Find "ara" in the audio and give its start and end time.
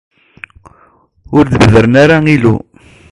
2.03-2.17